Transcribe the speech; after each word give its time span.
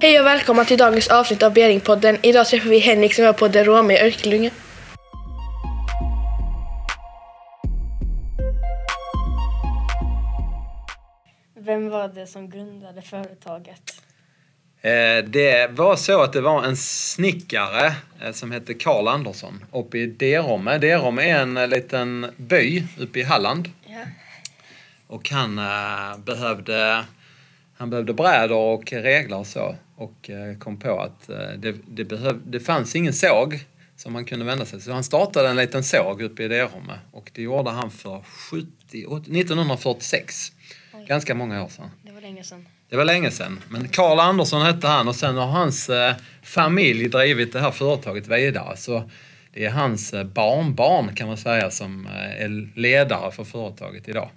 Hej 0.00 0.20
och 0.20 0.26
välkomna 0.26 0.64
till 0.64 0.78
dagens 0.78 1.08
avsnitt 1.08 1.42
av 1.42 1.52
Beringpodden. 1.54 2.18
Idag 2.22 2.46
träffar 2.46 2.68
vi 2.68 2.78
Henrik 2.78 3.14
som 3.14 3.24
är 3.24 3.32
på 3.32 3.48
Derome 3.48 3.94
i 3.94 4.00
Örkelljunga. 4.00 4.50
Vem 11.58 11.88
var 11.90 12.08
det 12.08 12.26
som 12.26 12.50
grundade 12.50 13.02
företaget? 13.02 14.02
Eh, 14.82 15.24
Det 15.24 15.70
var 15.70 15.96
så 15.96 16.22
att 16.22 16.32
det 16.32 16.40
var 16.40 16.64
en 16.64 16.76
snickare 16.76 17.86
eh, 18.22 18.32
som 18.32 18.50
hette 18.50 18.74
Karl 18.74 19.08
Andersson 19.08 19.64
uppe 19.72 19.98
i 19.98 20.06
Derome. 20.06 20.78
Derome 20.78 21.22
är 21.30 21.38
en 21.42 21.56
eh, 21.56 21.68
liten 21.68 22.26
by 22.36 22.82
uppe 22.98 23.18
i 23.18 23.22
Halland. 23.22 23.70
Ja. 23.86 24.00
Och 25.06 25.30
han 25.30 25.58
eh, 25.58 26.18
behövde, 26.18 27.04
han 27.76 27.90
behövde 27.90 28.12
brädor 28.12 28.58
och 28.74 28.92
reglar 28.92 29.38
och 29.38 29.46
så. 29.46 29.74
Och 29.96 30.30
eh, 30.30 30.58
kom 30.58 30.76
på 30.76 31.00
att 31.00 31.28
eh, 31.28 31.36
det, 31.58 31.74
det, 31.86 32.04
behöv, 32.04 32.40
det 32.44 32.60
fanns 32.60 32.96
ingen 32.96 33.12
såg 33.12 33.64
som 33.96 34.14
han 34.14 34.24
kunde 34.24 34.44
vända 34.44 34.64
sig 34.64 34.80
Så 34.80 34.92
han 34.92 35.04
startade 35.04 35.48
en 35.48 35.56
liten 35.56 35.84
såg 35.84 36.22
uppe 36.22 36.44
i 36.44 36.48
Derome. 36.48 36.98
Och 37.12 37.30
det 37.34 37.42
gjorde 37.42 37.70
han 37.70 37.90
för 37.90 38.22
70, 38.22 38.66
1946. 39.40 40.52
Ganska 41.08 41.34
många 41.34 41.64
år 41.64 41.68
sedan. 41.68 41.90
Det 42.02 42.12
var 42.12 42.20
länge 42.20 42.44
sedan. 42.44 42.66
Det 42.88 42.96
var 42.96 43.04
länge 43.04 43.30
sedan. 43.30 43.60
Men 43.68 43.88
Karl 43.88 44.20
Andersson 44.20 44.62
hette 44.62 44.86
han 44.86 45.08
och 45.08 45.16
sen 45.16 45.36
har 45.36 45.46
hans 45.46 45.88
eh, 45.88 46.14
familj 46.42 47.08
drivit 47.08 47.52
det 47.52 47.60
här 47.60 47.70
företaget 47.70 48.28
vidare. 48.28 48.76
Så 48.76 49.10
det 49.52 49.64
är 49.64 49.70
hans 49.70 50.14
barnbarn 50.34 51.14
kan 51.14 51.28
man 51.28 51.36
säga 51.36 51.70
som 51.70 52.06
är 52.06 52.78
ledare 52.78 53.30
för 53.30 53.44
företaget 53.44 54.08
idag. 54.08 54.30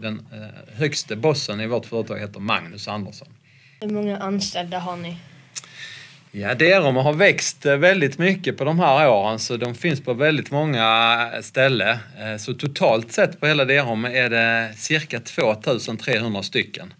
Den 0.00 0.26
högste 0.72 1.16
bossen 1.16 1.60
i 1.60 1.66
vårt 1.66 1.86
företag 1.86 2.18
heter 2.18 2.40
Magnus 2.40 2.88
Andersson. 2.88 3.28
Hur 3.80 3.88
många 3.88 4.18
anställda 4.18 4.78
har 4.78 4.96
ni? 4.96 5.16
Ja, 6.32 6.54
Derome 6.54 7.00
har 7.00 7.12
växt 7.12 7.66
eh, 7.66 7.76
väldigt 7.76 8.18
mycket 8.18 8.56
på 8.58 8.64
de 8.64 8.78
här 8.78 9.08
åren 9.10 9.38
så 9.38 9.56
de 9.56 9.74
finns 9.74 10.00
på 10.04 10.14
väldigt 10.14 10.50
många 10.50 11.30
ställen. 11.42 11.98
Eh, 12.18 12.36
Så 12.36 12.54
totalt 12.54 13.12
sett 13.12 13.40
på 13.40 13.46
hela 13.46 13.64
Derome 13.64 14.12
är 14.18 14.30
det 14.30 14.72
cirka 14.76 15.20
2300 15.20 16.42
stycken. 16.42 16.94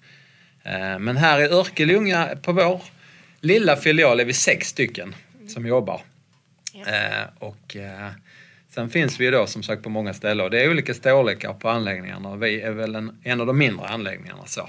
Eh, 0.62 0.98
Men 0.98 1.16
här 1.16 1.40
i 1.40 1.44
Örkelljunga 1.44 2.28
på 2.42 2.52
vår 2.52 2.80
lilla 3.40 3.76
filial 3.76 4.20
är 4.20 4.24
vi 4.24 4.32
sex 4.32 4.68
stycken 4.68 5.14
som 5.48 5.66
jobbar. 5.66 6.00
Eh, 6.86 7.24
Och 7.38 7.76
eh, 7.76 8.08
sen 8.74 8.90
finns 8.90 9.20
vi 9.20 9.30
då 9.30 9.46
som 9.46 9.62
sagt 9.62 9.82
på 9.82 9.88
många 9.90 10.14
ställen 10.14 10.44
och 10.44 10.50
det 10.50 10.62
är 10.62 10.70
olika 10.70 10.94
storlekar 10.94 11.52
på 11.52 11.68
anläggningarna 11.68 12.28
och 12.28 12.42
vi 12.42 12.60
är 12.60 12.70
väl 12.70 12.94
en, 12.94 13.18
en 13.22 13.40
av 13.40 13.46
de 13.46 13.58
mindre 13.58 13.86
anläggningarna 13.86 14.42
så. 14.46 14.68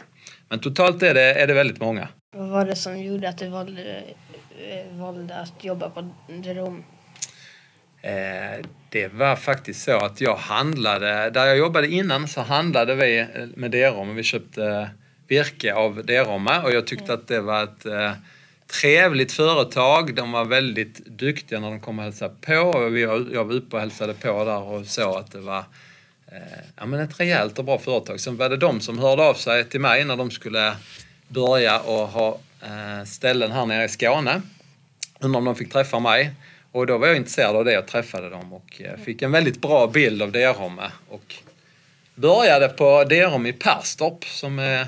Men 0.49 0.59
totalt 0.59 1.03
är 1.03 1.13
det, 1.13 1.33
är 1.33 1.47
det 1.47 1.53
väldigt 1.53 1.79
många. 1.79 2.07
Vad 2.35 2.49
var 2.49 2.65
det 2.65 2.75
som 2.75 2.99
gjorde 2.99 3.29
att 3.29 3.37
du 3.37 3.47
valde, 3.47 4.03
eh, 4.59 4.97
valde 4.97 5.35
att 5.35 5.63
jobba 5.63 5.89
på 5.89 6.09
Derom? 6.27 6.83
Eh, 8.01 8.65
det 8.89 9.07
var 9.13 9.35
faktiskt 9.35 9.83
så 9.83 9.97
att 9.97 10.21
jag 10.21 10.35
handlade, 10.35 11.29
där 11.29 11.45
jag 11.45 11.57
jobbade 11.57 11.87
innan 11.87 12.27
så 12.27 12.41
handlade 12.41 12.95
vi 12.95 13.19
eh, 13.19 13.25
med 13.55 13.71
Derome. 13.71 14.13
Vi 14.13 14.23
köpte 14.23 14.89
virke 15.27 15.73
av 15.73 16.05
Derome 16.05 16.61
och 16.61 16.71
jag 16.71 16.87
tyckte 16.87 17.13
att 17.13 17.27
det 17.27 17.41
var 17.41 17.63
ett 17.63 17.85
eh, 17.85 18.11
trevligt 18.81 19.31
företag. 19.31 20.15
De 20.15 20.31
var 20.31 20.45
väldigt 20.45 21.05
duktiga 21.05 21.59
när 21.59 21.69
de 21.69 21.79
kom 21.79 21.99
och 21.99 22.05
hälsade 22.05 22.35
på. 22.41 22.51
Jag 23.31 23.45
var 23.45 23.53
uppe 23.53 23.75
och 23.75 23.81
hälsade 23.81 24.13
på 24.13 24.45
där 24.45 24.61
och 24.61 24.85
såg 24.85 25.15
att 25.15 25.31
det 25.31 25.39
var 25.39 25.63
ja, 26.75 26.85
men 26.85 26.99
ett 26.99 27.19
rejält 27.19 27.59
och 27.59 27.65
bra 27.65 27.79
företag. 27.79 28.19
Sen 28.19 28.37
var 28.37 28.49
det 28.49 28.57
de 28.57 28.81
som 28.81 28.99
hörde 28.99 29.23
av 29.23 29.33
sig 29.33 29.65
till 29.65 29.79
mig 29.79 30.05
när 30.05 30.15
de 30.17 30.31
skulle 30.31 30.75
börja 31.27 31.79
och 31.79 32.07
ha 32.07 32.39
eh, 32.61 33.05
ställen 33.05 33.51
här 33.51 33.65
nere 33.65 33.85
i 33.85 33.89
Skåne. 33.89 34.41
Undrade 35.19 35.37
om 35.37 35.45
de 35.45 35.55
fick 35.55 35.71
träffa 35.71 35.99
mig. 35.99 36.33
Och 36.71 36.87
då 36.87 36.97
var 36.97 37.07
jag 37.07 37.17
intresserad 37.17 37.55
av 37.55 37.65
det 37.65 37.77
och 37.77 37.87
träffade 37.87 38.29
dem 38.29 38.53
och 38.53 38.81
eh, 38.81 38.97
fick 38.97 39.21
en 39.21 39.31
väldigt 39.31 39.61
bra 39.61 39.87
bild 39.87 40.21
av 40.21 40.31
Derome. 40.31 40.91
Och 41.09 41.35
började 42.15 42.67
på 42.67 43.03
Derome 43.03 43.49
i 43.49 43.53
Perstorp 43.53 44.25
som, 44.25 44.59
eh, 44.59 44.87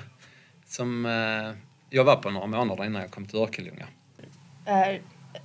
som 0.67 1.05
eh, 1.05 1.57
jag 1.89 2.03
var 2.03 2.15
på 2.15 2.29
några 2.29 2.47
månader 2.47 2.85
innan 2.85 3.01
jag 3.01 3.11
kom 3.11 3.25
till 3.25 3.39
Örkelljunga. 3.39 3.87
Är 4.65 5.01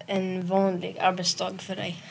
en 0.06 0.47
vanlig 0.47 0.99
arbetsdag 1.01 1.59
för 1.59 1.77
dig? 1.77 2.03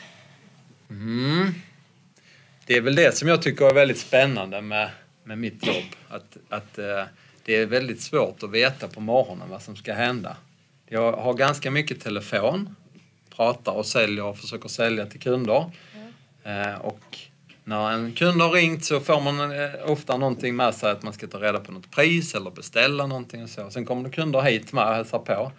Mm. 2.68 2.74
Det 2.74 2.76
är 2.76 2.80
väl 2.80 2.94
det 2.94 3.16
som 3.16 3.28
jag 3.28 3.42
tycker 3.42 3.64
är 3.64 3.74
väldigt 3.74 3.98
spännande 3.98 4.62
med, 4.62 4.90
med 5.24 5.38
mitt 5.38 5.66
jobb. 5.66 5.84
Att, 6.08 6.36
att 6.48 6.78
eh, 6.78 7.04
det 7.44 7.56
är 7.56 7.66
väldigt 7.66 8.00
svårt 8.00 8.42
att 8.42 8.50
veta 8.50 8.88
på 8.88 9.00
morgonen 9.00 9.48
vad 9.50 9.62
som 9.62 9.76
ska 9.76 9.94
hända. 9.94 10.36
Jag 10.88 11.12
har 11.12 11.34
ganska 11.34 11.70
mycket 11.70 12.00
telefon, 12.00 12.76
pratar 13.36 13.72
och 13.72 13.86
säljer 13.86 14.24
och 14.24 14.38
försöker 14.38 14.68
sälja 14.68 15.06
till 15.06 15.20
kunder. 15.20 15.70
Eh, 16.44 16.74
och 16.80 17.18
när 17.64 17.90
en 17.90 18.12
kund 18.12 18.42
har 18.42 18.50
ringt 18.50 18.84
så 18.84 19.00
får 19.00 19.20
man 19.20 19.40
eh, 19.60 19.70
ofta 19.84 20.16
någonting 20.16 20.56
med 20.56 20.74
sig 20.74 20.90
att 20.90 21.02
man 21.02 21.12
ska 21.12 21.26
ta 21.26 21.38
reda 21.38 21.60
på 21.60 21.72
något 21.72 21.90
pris 21.90 22.34
eller 22.34 22.50
beställa 22.50 23.06
någonting 23.06 23.42
och 23.42 23.50
så. 23.50 23.70
Sen 23.70 23.86
kommer 23.86 24.04
det 24.04 24.10
kunder 24.10 24.42
hit 24.42 24.72
med 24.72 24.88
och 24.88 24.94
hälsar 24.94 25.18
på. 25.18 25.52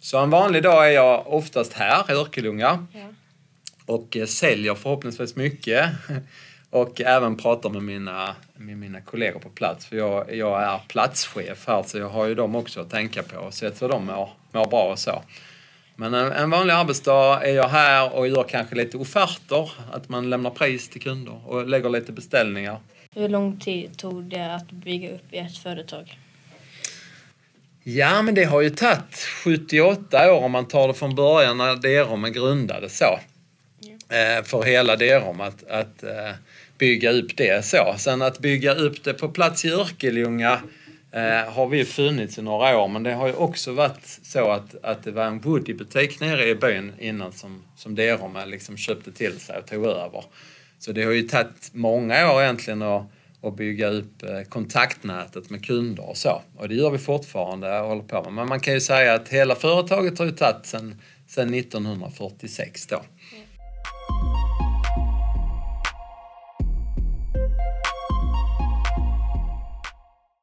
Så 0.00 0.18
en 0.18 0.30
vanlig 0.30 0.62
dag 0.62 0.88
är 0.88 0.90
jag 0.90 1.32
oftast 1.32 1.72
här 1.72 2.10
i 2.10 2.12
Örkelljunga 2.12 2.86
Ja. 2.92 3.00
Och 3.86 4.16
eh, 4.16 4.26
säljer 4.26 4.74
förhoppningsvis 4.74 5.36
mycket. 5.36 5.90
Och 6.70 7.00
även 7.00 7.36
pratar 7.36 7.70
med 7.70 7.82
mina, 7.82 8.36
med 8.56 8.76
mina 8.76 9.00
kollegor 9.00 9.40
på 9.40 9.48
plats. 9.48 9.86
För 9.86 9.96
jag, 9.96 10.34
jag 10.34 10.62
är 10.62 10.78
platschef 10.88 11.66
här 11.66 11.82
så 11.82 11.98
jag 11.98 12.08
har 12.08 12.26
ju 12.26 12.34
dem 12.34 12.54
också 12.54 12.80
att 12.80 12.90
tänka 12.90 13.22
på 13.22 13.38
och 13.38 13.54
sett 13.54 13.76
så 13.76 13.88
de 13.88 14.06
mår, 14.06 14.30
mår 14.52 14.66
bra 14.66 14.90
och 14.92 14.98
så. 14.98 15.22
Men 15.96 16.14
en, 16.14 16.32
en 16.32 16.50
vanlig 16.50 16.74
arbetsdag 16.74 17.44
är 17.44 17.54
jag 17.54 17.68
här 17.68 18.12
och 18.14 18.28
gör 18.28 18.44
kanske 18.48 18.74
lite 18.74 18.96
offerter. 18.96 19.70
Att 19.92 20.08
man 20.08 20.30
lämnar 20.30 20.50
pris 20.50 20.88
till 20.88 21.00
kunder 21.00 21.40
och 21.46 21.68
lägger 21.68 21.90
lite 21.90 22.12
beställningar. 22.12 22.80
Hur 23.14 23.28
lång 23.28 23.60
tid 23.60 23.98
tog 23.98 24.24
det 24.24 24.54
att 24.54 24.70
bygga 24.70 25.10
upp 25.14 25.26
ert 25.30 25.56
företag? 25.56 26.18
Ja, 27.82 28.22
men 28.22 28.34
det 28.34 28.44
har 28.44 28.60
ju 28.60 28.70
tagit 28.70 29.16
78 29.44 30.32
år 30.32 30.42
om 30.42 30.52
man 30.52 30.68
tar 30.68 30.88
det 30.88 30.94
från 30.94 31.14
början 31.14 31.58
när 31.58 31.76
Derome 31.76 32.30
grundades 32.30 32.98
så. 32.98 33.18
Eh, 34.12 34.44
för 34.44 34.62
hela 34.62 34.96
Derome 34.96 35.44
att, 35.44 35.70
att 35.70 36.02
eh, 36.02 36.32
bygga 36.78 37.10
upp 37.10 37.36
det 37.36 37.64
så. 37.64 37.94
Sen 37.98 38.22
att 38.22 38.38
bygga 38.38 38.74
upp 38.74 39.04
det 39.04 39.14
på 39.14 39.28
plats 39.28 39.64
i 39.64 39.70
Örkelljunga 39.70 40.60
eh, 41.12 41.52
har 41.52 41.68
vi 41.68 41.84
funnits 41.84 42.38
i 42.38 42.42
några 42.42 42.78
år 42.78 42.88
men 42.88 43.02
det 43.02 43.12
har 43.12 43.26
ju 43.26 43.34
också 43.34 43.72
varit 43.72 44.20
så 44.22 44.50
att, 44.50 44.84
att 44.84 45.04
det 45.04 45.10
var 45.10 45.24
en 45.24 45.40
Woody-butik 45.40 46.20
nere 46.20 46.48
i 46.48 46.54
byn 46.54 46.92
innan 46.98 47.32
som, 47.32 47.62
som 47.76 47.94
Derome 47.94 48.40
eh, 48.40 48.46
liksom 48.46 48.76
köpte 48.76 49.12
till 49.12 49.40
sig 49.40 49.58
och 49.58 49.66
tog 49.66 49.84
över. 49.86 50.24
Så 50.78 50.92
det 50.92 51.02
har 51.02 51.12
ju 51.12 51.22
tagit 51.22 51.70
många 51.72 52.32
år 52.32 52.42
egentligen 52.42 52.82
att, 52.82 53.06
att 53.42 53.56
bygga 53.56 53.88
upp 53.88 54.24
kontaktnätet 54.48 55.50
med 55.50 55.64
kunder 55.66 56.08
och 56.08 56.16
så. 56.16 56.42
Och 56.56 56.68
det 56.68 56.74
gör 56.74 56.90
vi 56.90 56.98
fortfarande 56.98 57.80
och 57.80 57.88
håller 57.88 58.02
på 58.02 58.22
med. 58.22 58.32
Men 58.32 58.48
man 58.48 58.60
kan 58.60 58.74
ju 58.74 58.80
säga 58.80 59.14
att 59.14 59.28
hela 59.28 59.54
företaget 59.54 60.18
har 60.18 60.26
ju 60.26 60.32
tagit 60.32 60.66
sedan 60.66 61.54
1946 61.54 62.86
då. 62.86 62.96
Mm. 62.96 63.51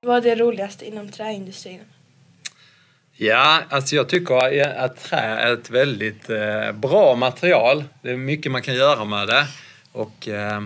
Vad 0.10 0.26
är 0.26 0.36
det 0.36 0.44
roligaste 0.44 0.86
inom 0.86 1.10
träindustrin? 1.10 1.80
Ja, 3.14 3.62
alltså 3.70 3.96
jag 3.96 4.10
tycker 4.10 4.62
att 4.78 5.04
trä 5.04 5.18
är 5.18 5.54
ett 5.54 5.70
väldigt 5.70 6.30
eh, 6.30 6.72
bra 6.72 7.16
material. 7.16 7.84
Det 8.02 8.12
är 8.12 8.18
mycket 8.18 8.52
man 8.52 8.62
kan 8.62 8.76
göra 8.76 9.06
med 9.06 9.28
det. 9.28 9.48
Och 9.92 10.28
eh, 10.28 10.62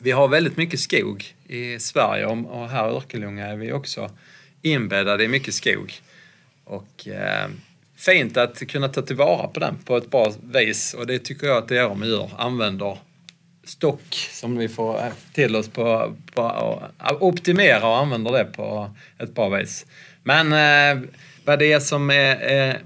vi 0.00 0.10
har 0.10 0.28
väldigt 0.28 0.56
mycket 0.56 0.80
skog 0.80 1.34
i 1.48 1.78
Sverige 1.78 2.26
och 2.26 2.68
här 2.68 2.88
i 2.88 2.92
Örkelljunga 2.92 3.46
är 3.46 3.56
vi 3.56 3.72
också 3.72 4.10
inbäddade 4.62 5.24
i 5.24 5.28
mycket 5.28 5.54
skog. 5.54 5.92
Och 6.64 7.08
eh, 7.08 7.48
fint 7.96 8.36
att 8.36 8.66
kunna 8.68 8.88
ta 8.88 9.02
tillvara 9.02 9.48
på 9.48 9.60
den 9.60 9.76
på 9.84 9.96
ett 9.96 10.10
bra 10.10 10.32
vis 10.42 10.94
och 10.94 11.06
det 11.06 11.18
tycker 11.18 11.46
jag 11.46 11.56
att 11.56 11.68
det 11.68 11.78
är 11.78 11.86
om 11.86 12.04
gör. 12.04 12.30
Använder 12.38 12.98
stock 13.68 14.14
som 14.32 14.56
vi 14.56 14.68
får 14.68 14.98
eh, 14.98 15.12
till 15.32 15.56
oss 15.56 15.68
på, 15.68 16.16
på 16.34 16.42
och 16.42 16.82
eh, 17.10 17.22
optimera 17.22 17.88
och 17.88 17.96
använder 17.96 18.32
det 18.32 18.44
på 18.44 18.90
ett 19.18 19.34
bra 19.34 19.48
vis. 19.48 19.86
Men 20.22 20.52
eh, 20.52 21.08
vad 21.44 21.58
det 21.58 21.72
är 21.72 21.80
som 21.80 22.10
är, 22.10 22.36
är, 22.36 22.80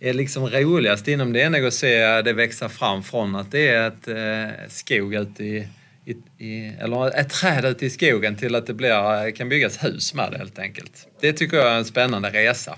är 0.00 0.14
liksom 0.14 0.48
roligast 0.48 1.08
inom 1.08 1.32
det 1.32 1.42
är 1.42 1.50
nog 1.50 1.66
att 1.66 1.74
se 1.74 2.22
det 2.22 2.32
växa 2.32 2.68
fram 2.68 3.02
från 3.02 3.36
att 3.36 3.50
det 3.50 3.68
är 3.68 3.88
ett 3.88 4.08
eh, 4.08 4.68
skog 4.68 5.14
ute 5.14 5.44
i, 5.44 5.68
i, 6.04 6.44
i, 6.44 6.72
eller 6.80 7.20
ett 7.20 7.30
träd 7.30 7.64
ute 7.64 7.86
i 7.86 7.90
skogen 7.90 8.36
till 8.36 8.54
att 8.54 8.66
det 8.66 8.74
blir, 8.74 9.26
eh, 9.26 9.32
kan 9.32 9.48
byggas 9.48 9.84
hus 9.84 10.14
med 10.14 10.32
det 10.32 10.38
helt 10.38 10.58
enkelt. 10.58 11.08
Det 11.20 11.32
tycker 11.32 11.56
jag 11.56 11.72
är 11.72 11.76
en 11.76 11.84
spännande 11.84 12.30
resa. 12.30 12.76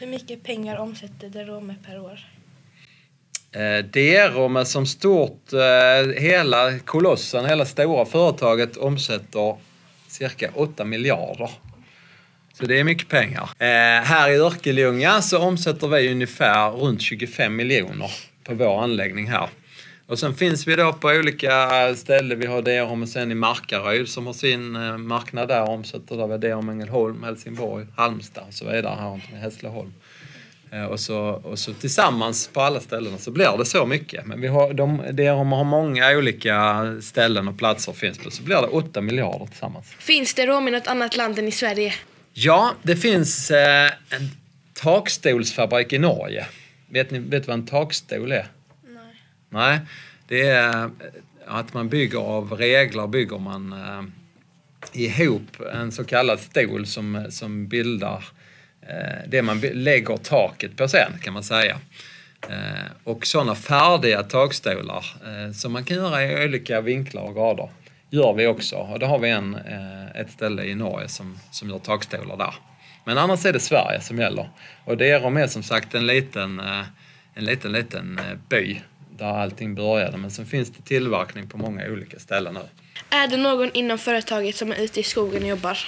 Hur 0.00 0.06
mycket 0.06 0.42
pengar 0.42 0.76
omsätter 0.76 1.28
Derome 1.28 1.74
per 1.86 2.00
år? 2.00 2.33
Eh, 3.54 3.84
Derome 3.84 4.64
som 4.64 4.86
stort, 4.86 5.52
eh, 5.52 6.22
hela 6.22 6.78
kolossen, 6.78 7.44
hela 7.44 7.64
stora 7.64 8.04
företaget 8.04 8.76
omsätter 8.76 9.56
cirka 10.08 10.50
8 10.54 10.84
miljarder. 10.84 11.50
Så 12.58 12.66
det 12.66 12.80
är 12.80 12.84
mycket 12.84 13.08
pengar. 13.08 13.50
Eh, 13.58 14.04
här 14.04 14.30
i 14.30 14.36
Örkelljunga 14.36 15.22
så 15.22 15.38
omsätter 15.38 15.88
vi 15.88 16.12
ungefär 16.12 16.70
runt 16.70 17.02
25 17.02 17.56
miljoner 17.56 18.10
på 18.44 18.54
vår 18.54 18.82
anläggning 18.82 19.26
här. 19.26 19.48
Och 20.06 20.18
sen 20.18 20.34
finns 20.34 20.66
vi 20.66 20.76
då 20.76 20.92
på 20.92 21.08
olika 21.08 21.94
ställen. 21.96 22.38
Vi 22.38 22.46
har 22.46 22.62
Derum 22.62 23.02
och 23.02 23.08
sen 23.08 23.32
i 23.32 23.34
Markaryd 23.34 24.08
som 24.08 24.26
har 24.26 24.32
sin 24.32 24.76
eh, 24.76 24.96
marknad 24.98 25.48
där 25.48 25.70
omsätter 25.70 26.16
där 26.16 26.26
vi 26.26 26.38
Derum, 26.38 26.68
Ängelholm, 26.68 27.22
Helsingborg, 27.22 27.86
Halmstad 27.96 28.44
och 28.48 28.54
så 28.54 28.64
vidare 28.64 28.96
här 29.00 29.08
runt 29.08 29.24
Hässleholm. 29.24 29.92
Eh, 30.74 30.84
och 30.84 31.00
så, 31.00 31.18
och 31.18 31.58
så 31.58 31.72
tillsammans 31.72 32.48
på 32.48 32.60
alla 32.60 32.80
ställena 32.80 33.18
så 33.18 33.30
blir 33.30 33.58
det 33.58 33.64
så 33.64 33.86
mycket. 33.86 34.26
Men 34.26 34.40
vi 34.40 34.46
har, 34.46 34.74
de, 34.74 35.02
Derum 35.12 35.52
har 35.52 35.64
många 35.64 36.10
olika 36.10 36.84
ställen 37.02 37.48
och 37.48 37.58
platser 37.58 37.92
finns 37.92 38.18
på 38.18 38.30
så 38.30 38.42
blir 38.42 38.56
det 38.56 38.66
8 38.66 39.00
miljarder 39.00 39.46
tillsammans. 39.46 39.86
Finns 39.98 40.34
det 40.34 40.46
rom 40.46 40.68
i 40.68 40.70
något 40.70 40.86
annat 40.86 41.16
land 41.16 41.38
än 41.38 41.48
i 41.48 41.52
Sverige? 41.52 41.94
Ja, 42.32 42.74
det 42.82 42.96
finns 42.96 43.50
eh, 43.50 43.86
en 43.86 44.30
takstolsfabrik 44.74 45.92
i 45.92 45.98
Norge. 45.98 46.46
Vet 46.88 47.10
ni 47.10 47.18
vet 47.18 47.46
vad 47.46 47.54
en 47.54 47.66
takstol 47.66 48.32
är? 48.32 48.46
Nej. 48.86 49.02
Nej, 49.48 49.80
det 50.28 50.48
är 50.48 50.90
att 51.46 51.74
man 51.74 51.88
bygger 51.88 52.18
av 52.18 52.52
reglar 52.52 53.06
bygger 53.06 53.38
man 53.38 53.72
eh, 53.72 54.02
ihop 54.92 55.60
en 55.74 55.92
så 55.92 56.04
kallad 56.04 56.40
stol 56.40 56.86
som, 56.86 57.26
som 57.30 57.66
bildar 57.66 58.16
eh, 58.16 58.33
Eh, 58.88 59.28
det 59.28 59.42
man 59.42 59.60
lägger 59.60 60.16
taket 60.16 60.76
på 60.76 60.88
sen 60.88 61.12
kan 61.22 61.32
man 61.32 61.42
säga. 61.42 61.78
Eh, 62.48 62.90
och 63.04 63.26
sådana 63.26 63.54
färdiga 63.54 64.22
takstolar 64.22 65.04
eh, 65.24 65.52
som 65.52 65.72
man 65.72 65.84
kan 65.84 65.96
göra 65.96 66.24
i 66.24 66.44
olika 66.44 66.80
vinklar 66.80 67.22
och 67.22 67.34
grader 67.34 67.68
gör 68.10 68.32
vi 68.32 68.46
också. 68.46 68.76
Och 68.76 68.98
då 68.98 69.06
har 69.06 69.18
vi 69.18 69.30
en, 69.30 69.54
ett 70.14 70.30
ställe 70.30 70.64
i 70.64 70.74
Norge 70.74 71.08
som, 71.08 71.38
som 71.50 71.70
gör 71.70 71.78
takstolar 71.78 72.36
där. 72.36 72.54
Men 73.04 73.18
annars 73.18 73.46
är 73.46 73.52
det 73.52 73.60
Sverige 73.60 74.00
som 74.00 74.18
gäller. 74.18 74.48
Och 74.84 74.96
det 74.96 75.10
är 75.10 75.46
som 75.46 75.62
sagt 75.62 75.94
en 75.94 76.06
liten, 76.06 76.60
en 77.34 77.44
liten, 77.44 77.72
liten 77.72 78.20
by 78.48 78.80
där 79.18 79.26
allting 79.26 79.74
började. 79.74 80.16
Men 80.16 80.30
sen 80.30 80.46
finns 80.46 80.70
det 80.70 80.82
tillverkning 80.82 81.48
på 81.48 81.58
många 81.58 81.86
olika 81.86 82.18
ställen 82.18 82.54
nu. 82.54 82.60
Är 83.10 83.28
det 83.28 83.36
någon 83.36 83.70
inom 83.72 83.98
företaget 83.98 84.56
som 84.56 84.72
är 84.72 84.76
ute 84.76 85.00
i 85.00 85.02
skogen 85.02 85.42
och 85.42 85.48
jobbar? 85.48 85.78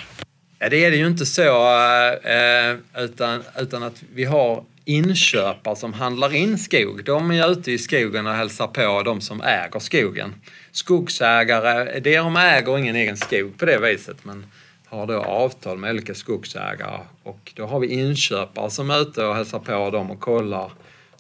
Ja, 0.58 0.69
det 0.69 0.85
är 0.85 0.91
det 0.91 0.97
ju 0.97 1.06
inte 1.06 1.26
så, 1.26 1.43
eh, 1.43 2.70
eh, 2.70 2.76
utan, 2.97 3.43
utan 3.58 3.82
att 3.82 4.03
vi 4.14 4.25
har 4.25 4.64
inköpare 4.85 5.76
som 5.76 5.93
handlar 5.93 6.35
in 6.35 6.58
skog. 6.58 7.05
De 7.05 7.31
är 7.31 7.50
ute 7.53 7.73
i 7.73 7.79
skogen 7.79 8.26
och 8.26 8.35
hälsar 8.35 8.67
på 8.67 9.03
de 9.03 9.20
som 9.20 9.41
äger 9.41 9.79
skogen. 9.79 10.35
Skogsägare, 10.73 12.00
de 12.00 12.37
äger 12.37 12.79
ingen 12.79 12.97
egen 12.97 13.17
skog 13.17 13.58
på 13.58 13.64
det 13.64 13.79
viset, 13.79 14.25
men 14.25 14.47
har 14.87 15.06
då 15.06 15.23
avtal 15.23 15.79
med 15.79 15.91
olika 15.91 16.14
skogsägare 16.14 17.00
och 17.23 17.53
då 17.55 17.67
har 17.67 17.81
vi 17.81 17.87
inköpare 17.87 18.70
som 18.70 18.91
är 18.91 19.00
ute 19.00 19.25
och 19.25 19.35
hälsar 19.35 19.58
på 19.58 19.91
dem 19.91 20.11
och 20.11 20.20
kollar 20.20 20.73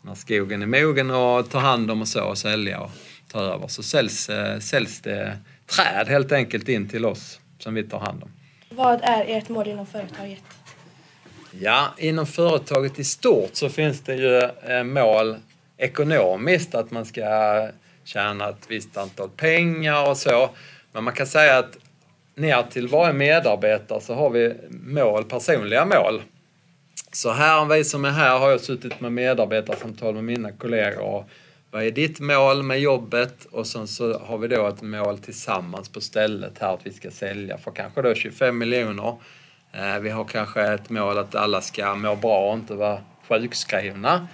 när 0.02 0.14
skogen 0.14 0.62
är 0.62 0.66
mogen 0.66 1.10
och 1.10 1.50
tar 1.50 1.60
hand 1.60 1.90
om 1.90 2.00
och 2.00 2.08
så 2.08 2.24
och 2.24 2.38
sälja 2.38 2.80
och 2.80 2.90
ta 3.32 3.40
över. 3.40 3.68
Så 3.68 3.82
säljs, 3.82 4.28
eh, 4.28 4.58
säljs 4.58 5.00
det 5.00 5.38
träd 5.66 6.08
helt 6.08 6.32
enkelt 6.32 6.68
in 6.68 6.88
till 6.88 7.04
oss 7.04 7.40
som 7.58 7.74
vi 7.74 7.82
tar 7.82 7.98
hand 7.98 8.22
om. 8.22 8.30
Vad 8.76 9.00
är 9.02 9.24
ert 9.26 9.48
mål 9.48 9.68
inom 9.68 9.86
företaget? 9.86 10.42
Ja, 11.50 11.94
inom 11.98 12.26
företaget 12.26 12.98
i 12.98 13.04
stort 13.04 13.50
så 13.52 13.68
finns 13.68 14.00
det 14.00 14.14
ju 14.14 14.36
eh, 14.72 14.84
mål 14.84 15.36
ekonomiskt 15.76 16.74
att 16.74 16.90
man 16.90 17.04
ska 17.04 17.22
tjäna 18.04 18.48
ett 18.48 18.66
visst 18.68 18.96
antal 18.96 19.28
pengar 19.28 20.10
och 20.10 20.16
så. 20.16 20.50
Men 20.92 21.04
man 21.04 21.14
kan 21.14 21.26
säga 21.26 21.58
att 21.58 21.76
ner 22.34 22.62
till 22.62 22.88
varje 22.88 23.12
medarbetare 23.12 24.00
så 24.00 24.14
har 24.14 24.30
vi 24.30 24.54
mål, 24.70 25.24
personliga 25.24 25.84
mål. 25.84 26.22
Så 27.12 27.32
här, 27.32 27.64
vi 27.64 27.84
som 27.84 28.04
är 28.04 28.10
här 28.10 28.38
har 28.38 28.50
jag 28.50 28.60
suttit 28.60 29.00
med 29.00 29.12
medarbetarsamtal 29.12 30.14
med 30.14 30.24
mina 30.24 30.52
kollegor. 30.52 31.02
och 31.02 31.24
vad 31.76 31.84
är 31.84 31.90
ditt 31.90 32.20
mål 32.20 32.62
med 32.62 32.80
jobbet? 32.80 33.44
Och 33.44 33.66
sen 33.66 33.86
så 33.86 34.18
har 34.18 34.38
vi 34.38 34.48
då 34.48 34.66
ett 34.66 34.82
mål 34.82 35.18
tillsammans 35.18 35.88
på 35.88 36.00
stället 36.00 36.58
här 36.58 36.74
att 36.74 36.86
vi 36.86 36.92
ska 36.92 37.10
sälja 37.10 37.58
för 37.58 37.70
kanske 37.70 38.02
då 38.02 38.14
25 38.14 38.58
miljoner. 38.58 39.16
Eh, 39.72 39.98
vi 39.98 40.10
har 40.10 40.24
kanske 40.24 40.62
ett 40.62 40.90
mål 40.90 41.18
att 41.18 41.34
alla 41.34 41.60
ska 41.60 41.94
må 41.94 42.16
bra 42.16 42.50
och 42.50 42.54
inte 42.54 42.74
vara 42.74 43.00
sjukskrivna. 43.28 44.28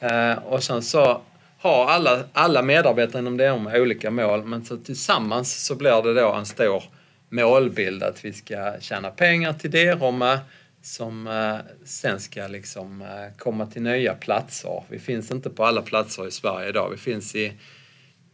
Eh, 0.00 0.32
och 0.32 0.62
sen 0.62 0.82
så 0.82 1.20
har 1.58 1.86
alla, 1.86 2.20
alla 2.32 2.62
medarbetare 2.62 3.20
inom 3.20 3.36
det 3.36 3.80
olika 3.80 4.10
mål 4.10 4.44
men 4.44 4.64
så 4.64 4.76
tillsammans 4.76 5.66
så 5.66 5.74
blir 5.74 6.02
det 6.02 6.20
då 6.20 6.32
en 6.32 6.46
stor 6.46 6.82
målbild 7.28 8.02
att 8.02 8.24
vi 8.24 8.32
ska 8.32 8.80
tjäna 8.80 9.10
pengar 9.10 9.52
till 9.52 9.70
Derome 9.70 10.38
som 10.82 11.26
eh, 11.26 11.84
sen 11.84 12.20
ska 12.20 12.46
liksom 12.46 13.02
eh, 13.02 13.38
komma 13.38 13.66
till 13.66 13.82
nya 13.82 14.14
platser. 14.14 14.84
Vi 14.88 14.98
finns 14.98 15.30
inte 15.30 15.50
på 15.50 15.64
alla 15.64 15.82
platser 15.82 16.28
i 16.28 16.30
Sverige 16.30 16.68
idag. 16.68 16.90
Vi 16.90 16.96
finns 16.96 17.34
i 17.34 17.52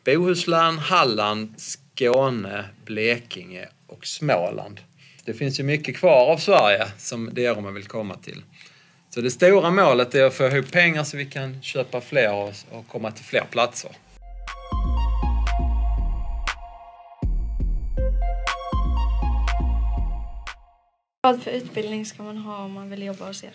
Bohuslän, 0.05 0.79
Halland, 0.79 1.55
Skåne, 1.57 2.65
Blekinge 2.85 3.69
och 3.87 4.07
Småland. 4.07 4.81
Det 5.25 5.35
finns 5.35 5.61
ju 5.61 5.65
mycket 5.65 5.97
kvar 5.97 6.33
av 6.33 6.37
Sverige 6.37 6.87
som 6.99 7.35
Derome 7.35 7.71
vill 7.71 7.87
komma 7.87 8.15
till. 8.15 8.43
Så 9.11 9.21
det 9.21 9.31
stora 9.31 9.71
målet 9.71 10.15
är 10.15 10.25
att 10.25 10.35
få 10.35 10.47
ihop 10.47 10.73
pengar 10.73 11.05
så 11.05 11.17
vi 11.17 11.27
kan 11.27 11.63
köpa 11.63 12.01
fler 12.01 12.55
och 12.71 12.89
komma 12.89 13.11
till 13.11 13.25
fler 13.25 13.45
platser. 13.51 13.91
Vad 21.25 21.43
för 21.43 21.51
utbildning 21.51 22.07
ska 22.07 22.23
man 22.23 22.37
ha 22.37 22.65
om 22.65 22.73
man 22.73 22.91
vill 22.91 23.03
jobba 23.03 23.27
hos 23.27 23.45
er? 23.45 23.51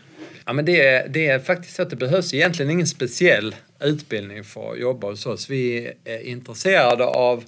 Ja, 0.45 0.53
men 0.53 0.65
det, 0.65 0.87
är, 0.87 1.07
det 1.07 1.27
är 1.27 1.39
faktiskt 1.39 1.75
så 1.75 1.81
att 1.81 1.89
det 1.89 1.95
behövs 1.95 2.33
egentligen 2.33 2.71
ingen 2.71 2.87
speciell 2.87 3.55
utbildning 3.79 4.43
för 4.43 4.71
att 4.71 4.79
jobba 4.79 5.07
hos 5.07 5.25
oss. 5.25 5.49
Vi 5.49 5.93
är 6.03 6.19
intresserade 6.19 7.05
av 7.05 7.43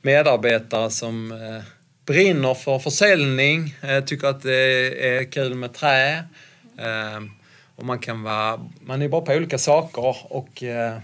medarbetare 0.00 0.90
som 0.90 1.32
eh, 1.32 1.62
brinner 2.06 2.54
för 2.54 2.78
försäljning, 2.78 3.74
eh, 3.82 4.04
tycker 4.04 4.26
att 4.26 4.42
det 4.42 5.06
är 5.08 5.24
kul 5.24 5.54
med 5.54 5.72
trä. 5.72 6.16
Eh, 6.78 7.20
och 7.76 7.84
man 7.84 7.98
kan 7.98 8.22
vara, 8.22 8.70
man 8.80 9.02
är 9.02 9.08
bra 9.08 9.20
på 9.20 9.32
olika 9.32 9.58
saker 9.58 10.16
och 10.32 10.62
eh, 10.62 10.98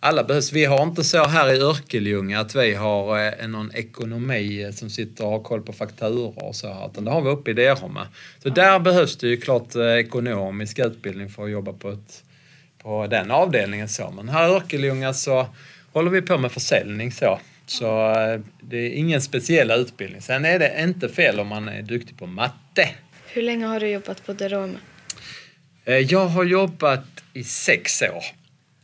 alla 0.00 0.24
behövs. 0.24 0.52
Vi 0.52 0.64
har 0.64 0.82
inte 0.82 1.04
så 1.04 1.24
här 1.26 1.52
i 1.54 1.60
Örkelljunga 1.60 2.40
att 2.40 2.54
vi 2.56 2.74
har 2.74 3.18
eh, 3.42 3.48
någon 3.48 3.74
ekonomi 3.74 4.62
eh, 4.62 4.70
som 4.70 4.90
sitter 4.90 5.24
och 5.24 5.30
har 5.30 5.42
koll 5.42 5.62
på 5.62 5.72
fakturor 5.72 6.44
och 6.44 6.56
så 6.56 6.72
här, 6.72 6.86
utan 6.86 7.04
det 7.04 7.10
har 7.10 7.22
vi 7.22 7.30
uppe 7.30 7.50
i 7.50 7.54
Derome. 7.54 8.00
Så 8.42 8.48
där 8.48 8.78
behövs 8.78 9.16
det 9.16 9.28
ju 9.28 9.36
klart 9.36 9.74
eh, 9.74 9.82
ekonomisk 9.82 10.78
utbildning 10.78 11.28
för 11.28 11.44
att 11.44 11.50
jobba 11.50 11.72
på, 11.72 11.90
ett, 11.90 12.24
på 12.82 13.06
den 13.06 13.30
avdelningen 13.30 13.88
så. 13.88 14.10
Men 14.10 14.28
här 14.28 14.48
i 14.48 14.52
Örkelljunga 14.52 15.14
så 15.14 15.46
håller 15.92 16.10
vi 16.10 16.22
på 16.22 16.38
med 16.38 16.52
försäljning 16.52 17.12
så. 17.12 17.40
Så 17.66 18.14
det 18.60 18.76
är 18.76 18.90
ingen 18.90 19.22
speciell 19.22 19.70
utbildning. 19.70 20.22
Sen 20.22 20.44
är 20.44 20.58
det 20.58 20.82
inte 20.82 21.08
fel 21.08 21.40
om 21.40 21.46
man 21.48 21.68
är 21.68 21.82
duktig 21.82 22.18
på 22.18 22.26
matte. 22.26 22.88
Hur 23.26 23.42
länge 23.42 23.66
har 23.66 23.80
du 23.80 23.88
jobbat 23.88 24.26
på? 24.26 24.34
Eh, 25.84 25.94
Jag 25.98 26.26
har 26.26 26.44
jobbat 26.44 27.04
i 27.32 27.44
sex 27.44 28.02
år. 28.02 28.39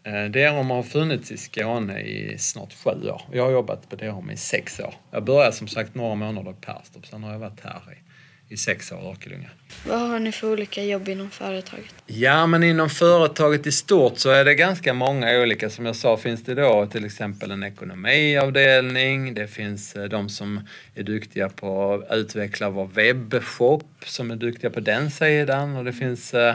Eh, 0.06 0.24
Derom 0.24 0.70
har 0.70 0.82
funnits 0.82 1.30
i 1.30 1.36
Skåne 1.36 2.00
i 2.00 2.38
snart 2.38 2.72
sju 2.72 2.90
år. 2.90 3.22
Jag 3.32 3.44
har 3.44 3.50
jobbat 3.50 3.88
på 3.88 3.96
Derom 3.96 4.30
i 4.30 4.36
sex 4.36 4.80
år. 4.80 4.94
Jag 5.10 5.24
började 5.24 5.52
som 5.52 5.68
sagt 5.68 5.94
några 5.94 6.14
månader 6.14 6.50
i 6.50 6.54
Perstorp, 6.66 7.06
sen 7.06 7.22
har 7.22 7.32
jag 7.32 7.38
varit 7.38 7.60
här 7.64 7.80
i, 8.48 8.54
i 8.54 8.56
sex 8.56 8.92
år 8.92 9.02
i 9.02 9.06
Örkelljunga. 9.06 9.48
Vad 9.86 10.00
har 10.00 10.18
ni 10.18 10.32
för 10.32 10.52
olika 10.52 10.84
jobb 10.84 11.08
inom 11.08 11.30
företaget? 11.30 11.94
Ja, 12.06 12.46
men 12.46 12.62
inom 12.62 12.90
företaget 12.90 13.66
i 13.66 13.72
stort 13.72 14.18
så 14.18 14.30
är 14.30 14.44
det 14.44 14.54
ganska 14.54 14.94
många 14.94 15.40
olika. 15.42 15.70
Som 15.70 15.86
jag 15.86 15.96
sa 15.96 16.16
finns 16.16 16.44
det 16.44 16.54
då 16.54 16.86
till 16.86 17.04
exempel 17.04 17.50
en 17.50 17.62
ekonomiavdelning. 17.62 19.34
Det 19.34 19.48
finns 19.48 19.96
eh, 19.96 20.04
de 20.04 20.28
som 20.28 20.60
är 20.94 21.02
duktiga 21.02 21.48
på 21.48 21.94
att 22.08 22.16
utveckla 22.16 22.70
vår 22.70 22.86
webbshop, 22.86 23.84
som 24.04 24.30
är 24.30 24.36
duktiga 24.36 24.70
på 24.70 24.80
den 24.80 25.10
sidan. 25.10 25.76
Och 25.76 25.84
det 25.84 25.92
finns, 25.92 26.34
eh, 26.34 26.54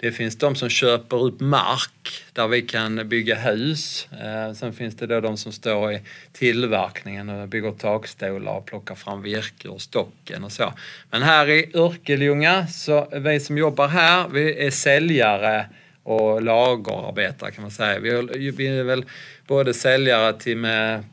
det 0.00 0.12
finns 0.12 0.36
de 0.36 0.54
som 0.54 0.68
köper 0.68 1.16
upp 1.16 1.40
mark 1.40 2.24
där 2.32 2.48
vi 2.48 2.62
kan 2.62 3.08
bygga 3.08 3.34
hus. 3.34 4.08
Eh, 4.12 4.54
sen 4.54 4.72
finns 4.72 4.96
det 4.96 5.06
då 5.06 5.20
de 5.20 5.36
som 5.36 5.52
står 5.52 5.92
i 5.92 6.00
tillverkningen 6.32 7.28
och 7.28 7.48
bygger 7.48 7.72
takstolar 7.72 8.52
och 8.52 8.66
plockar 8.66 8.94
fram 8.94 9.22
virke 9.22 9.68
ur 9.68 9.78
stocken 9.78 10.44
och 10.44 10.52
så. 10.52 10.72
Men 11.10 11.22
här 11.22 11.48
i 11.48 11.70
Örkelljunga, 11.74 12.66
så 12.66 13.08
vi 13.12 13.40
som 13.40 13.58
jobbar 13.58 13.88
här, 13.88 14.28
vi 14.28 14.66
är 14.66 14.70
säljare 14.70 15.66
och 16.02 16.42
lagerarbetare 16.42 17.50
kan 17.50 17.62
man 17.62 17.70
säga. 17.70 17.98
Vi 17.98 18.10
är, 18.10 18.52
vi 18.52 18.66
är 18.66 18.84
väl 18.84 19.04
både 19.46 19.74
säljare 19.74 20.32
till 20.32 20.56
med, 20.56 21.04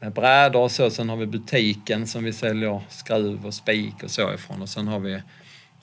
med 0.00 0.12
brädor 0.12 0.60
och 0.60 0.70
så, 0.70 0.90
sen 0.90 1.08
har 1.08 1.16
vi 1.16 1.26
butiken 1.26 2.06
som 2.06 2.24
vi 2.24 2.32
säljer 2.32 2.80
skruv 2.88 3.46
och 3.46 3.54
spik 3.54 3.94
och 4.02 4.10
så 4.10 4.34
ifrån 4.34 4.62
och 4.62 4.68
sen 4.68 4.88
har 4.88 4.98
vi, 4.98 5.22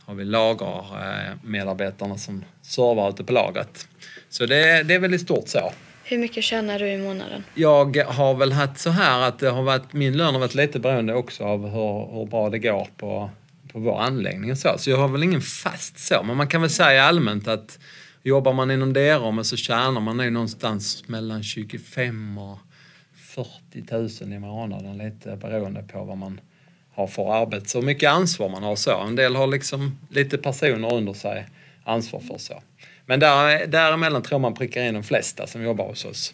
har 0.06 0.16
vi 0.16 0.26
lagermedarbetarna 0.26 2.18
som 2.18 2.46
servar 2.62 3.10
ute 3.10 3.24
på 3.24 3.34
lagret. 3.34 3.88
Så 4.30 4.46
det, 4.46 4.84
det 4.84 4.94
är 4.94 5.00
väl 5.00 5.14
i 5.14 5.20
stort 5.20 5.48
så. 5.48 5.72
Hur 6.04 6.18
mycket 6.18 6.44
tjänar 6.44 6.80
du 6.80 6.88
i 6.88 6.98
månaden? 6.98 7.44
Jag 7.56 7.98
har 7.98 8.34
väl 8.34 8.52
haft 8.52 8.80
så 8.80 8.90
här 8.90 9.28
att 9.28 9.40
det 9.40 9.50
har 9.50 9.64
varit, 9.64 9.94
min 9.94 10.18
lön 10.18 10.34
har 10.34 10.40
varit 10.40 10.56
lite 10.56 10.80
beroende 10.80 11.14
också 11.14 11.44
av 11.44 11.70
hur, 11.70 12.14
hur 12.14 12.26
bra 12.26 12.50
det 12.50 12.60
går 12.60 12.88
på, 12.98 13.30
på 13.72 13.80
vår 13.80 14.00
anläggning 14.00 14.52
och 14.52 14.58
så. 14.58 14.78
Så 14.78 14.90
jag 14.90 14.98
har 14.98 15.08
väl 15.08 15.24
ingen 15.24 15.42
fast 15.42 16.00
så. 16.00 16.24
Men 16.24 16.38
man 16.38 16.48
kan 16.48 16.62
väl 16.62 16.70
säga 16.70 17.04
allmänt 17.04 17.48
att 17.48 17.80
jobbar 18.24 18.54
man 18.54 18.72
inom 18.72 18.94
DRM 18.94 19.44
så 19.44 19.58
tjänar 19.58 20.02
man 20.02 20.18
nog 20.18 20.32
någonstans 20.32 21.08
mellan 21.08 21.44
25 21.44 22.38
och 22.38 22.58
40 23.16 24.24
000 24.26 24.34
i 24.34 24.40
månaden 24.40 24.98
lite 24.98 25.36
beroende 25.36 25.84
på 25.84 26.04
vad 26.04 26.18
man 26.18 26.40
har 26.96 27.08
för 27.08 27.42
arbete. 27.42 27.70
Så 27.70 27.82
mycket 27.82 28.10
ansvar 28.10 28.50
man 28.50 28.64
har 28.64 28.76
så. 28.76 29.00
En 29.00 29.16
del 29.16 29.36
har 29.36 29.48
liksom 29.48 30.00
lite 30.10 30.38
personer 30.38 30.94
under 30.94 31.14
sig 31.14 31.46
ansvar 31.84 32.20
för 32.20 32.38
så. 32.38 32.62
Men 33.06 33.20
där, 33.20 33.68
däremellan 33.68 34.22
tror 34.22 34.40
man 34.40 34.54
prickar 34.54 34.84
in 34.84 34.94
de 34.94 35.04
flesta 35.04 35.48
som 35.48 35.64
jobbar 35.64 35.88
hos 35.88 36.06
oss. 36.06 36.34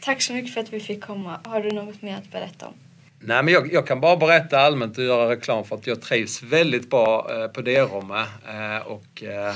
Tack 0.00 0.22
så 0.22 0.32
mycket 0.32 0.54
för 0.54 0.60
att 0.60 0.72
vi 0.72 0.80
fick 0.80 1.04
komma. 1.04 1.40
Har 1.44 1.60
du 1.60 1.70
något 1.70 2.02
mer 2.02 2.16
att 2.16 2.30
berätta 2.32 2.66
om? 2.66 2.74
Nej, 3.20 3.42
men 3.42 3.54
jag, 3.54 3.72
jag 3.72 3.86
kan 3.86 4.00
bara 4.00 4.16
berätta 4.16 4.58
allmänt 4.58 4.98
och 4.98 5.04
göra 5.04 5.30
reklam 5.30 5.64
för 5.64 5.76
att 5.76 5.86
jag 5.86 6.02
trivs 6.02 6.42
väldigt 6.42 6.90
bra 6.90 7.26
eh, 7.30 7.48
på 7.48 7.60
D-rummet 7.60 8.28
eh, 8.48 8.86
och 8.86 9.22
eh, 9.22 9.54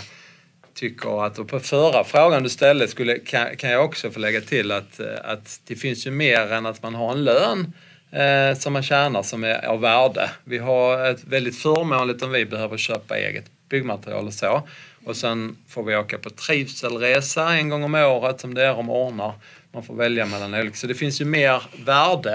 tycker 0.77 1.27
att, 1.27 1.39
och 1.39 1.49
på 1.49 1.61
förra 1.61 2.05
frågan 2.05 2.43
du 2.43 2.49
ställde 2.49 2.89
skulle, 2.89 3.19
kan, 3.19 3.57
kan 3.57 3.71
jag 3.71 3.85
också 3.85 4.11
få 4.11 4.19
lägga 4.19 4.41
till 4.41 4.73
att, 4.73 5.01
eh, 5.01 5.07
att 5.25 5.61
det 5.67 5.77
finns 5.77 6.07
ju 6.07 6.11
mer 6.11 6.53
än 6.53 6.67
att 6.67 6.83
man 6.83 6.95
har 6.95 7.13
en 7.13 7.25
lön 7.25 7.73
eh, 8.11 8.59
som 8.59 8.73
man 8.73 8.83
tjänar 8.83 9.23
som 9.23 9.45
är 9.45 9.67
av 9.67 9.81
värde. 9.81 10.31
Vi 10.45 10.59
har 10.59 11.11
ett 11.11 11.25
väldigt 11.25 11.59
förmånligt 11.59 12.23
om 12.23 12.31
vi 12.31 12.45
behöver 12.45 12.77
köpa 12.77 13.19
eget 13.19 13.45
byggmaterial 13.69 14.27
och 14.27 14.35
så. 14.35 14.63
Och 15.05 15.17
sen 15.17 15.57
får 15.69 15.83
vi 15.83 15.97
åka 15.97 16.19
på 16.19 16.31
trivselresa 16.31 17.55
en 17.55 17.69
gång 17.69 17.85
om 17.85 17.95
året 17.95 18.41
som 18.41 18.55
det 18.55 18.65
är 18.65 18.75
om 18.75 18.91
ordnar. 18.91 19.33
Man 19.73 19.83
får 19.83 19.95
välja 19.95 20.27
mellan 20.27 20.55
olika. 20.55 20.77
Så 20.77 20.87
det 20.87 20.95
finns 20.95 21.21
ju 21.21 21.25
mer 21.25 21.63
värde 21.85 22.35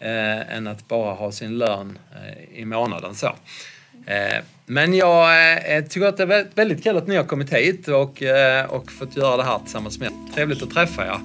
eh, 0.00 0.56
än 0.56 0.66
att 0.66 0.88
bara 0.88 1.14
ha 1.14 1.32
sin 1.32 1.58
lön 1.58 1.98
eh, 2.14 2.58
i 2.60 2.64
månaden. 2.64 3.14
Så. 3.14 3.34
Eh, 4.06 4.44
men 4.66 4.94
jag 4.94 5.52
eh, 5.52 5.76
eh, 5.76 5.84
tycker 5.84 6.06
att 6.06 6.16
det 6.16 6.22
är 6.22 6.46
väldigt 6.54 6.82
kul 6.84 6.96
att 6.96 7.06
ni 7.06 7.16
har 7.16 7.24
kommit 7.24 7.52
hit 7.52 7.88
och, 7.88 8.22
och 8.68 8.92
fått 8.92 9.16
göra 9.16 9.36
det 9.36 9.44
här 9.44 9.58
tillsammans 9.58 9.98
med 9.98 10.08
er. 10.08 10.34
Trevligt 10.34 10.62
att 10.62 10.70
träffa 10.70 11.06
er. 11.06 11.18